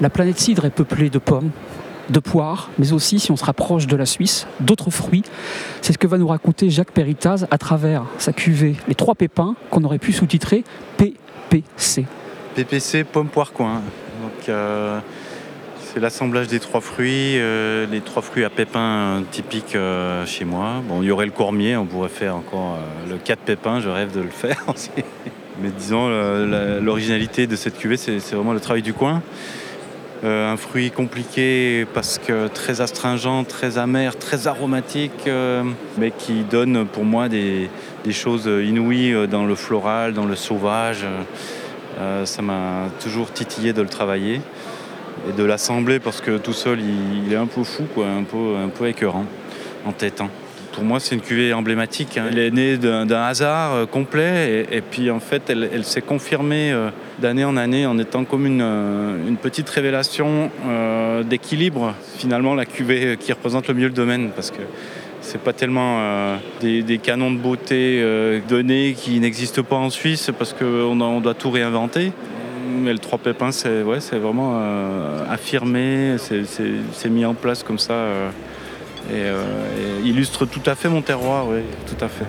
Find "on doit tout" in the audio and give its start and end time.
71.00-71.50